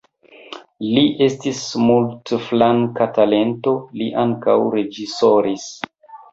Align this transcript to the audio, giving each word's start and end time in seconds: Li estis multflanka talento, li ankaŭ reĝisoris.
Li 0.85 1.03
estis 1.25 1.59
multflanka 1.89 3.09
talento, 3.19 3.77
li 4.01 4.11
ankaŭ 4.27 4.59
reĝisoris. 4.81 5.71